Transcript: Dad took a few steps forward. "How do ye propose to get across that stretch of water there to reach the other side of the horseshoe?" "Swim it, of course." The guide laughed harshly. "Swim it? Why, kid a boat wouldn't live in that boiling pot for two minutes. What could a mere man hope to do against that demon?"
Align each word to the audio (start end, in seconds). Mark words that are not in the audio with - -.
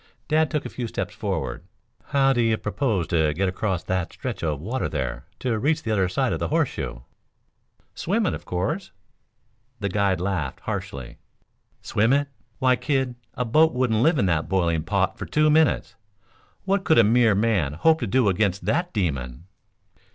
Dad 0.27 0.49
took 0.49 0.65
a 0.65 0.69
few 0.69 0.87
steps 0.87 1.13
forward. 1.13 1.61
"How 2.05 2.33
do 2.33 2.41
ye 2.41 2.55
propose 2.55 3.05
to 3.09 3.35
get 3.35 3.47
across 3.47 3.83
that 3.83 4.11
stretch 4.11 4.41
of 4.41 4.59
water 4.59 4.89
there 4.89 5.27
to 5.41 5.59
reach 5.59 5.83
the 5.83 5.91
other 5.91 6.09
side 6.09 6.33
of 6.33 6.39
the 6.39 6.47
horseshoe?" 6.47 7.01
"Swim 7.93 8.25
it, 8.25 8.33
of 8.33 8.43
course." 8.43 8.89
The 9.79 9.89
guide 9.89 10.19
laughed 10.19 10.61
harshly. 10.61 11.19
"Swim 11.83 12.13
it? 12.13 12.29
Why, 12.57 12.77
kid 12.77 13.13
a 13.35 13.45
boat 13.45 13.73
wouldn't 13.73 14.01
live 14.01 14.17
in 14.17 14.25
that 14.25 14.49
boiling 14.49 14.81
pot 14.81 15.19
for 15.19 15.27
two 15.27 15.51
minutes. 15.51 15.93
What 16.65 16.83
could 16.83 16.97
a 16.97 17.03
mere 17.03 17.35
man 17.35 17.73
hope 17.73 17.99
to 17.99 18.07
do 18.07 18.27
against 18.27 18.65
that 18.65 18.91
demon?" 18.93 19.45